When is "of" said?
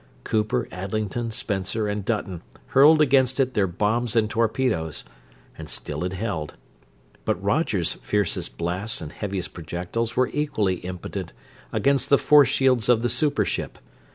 12.89-13.03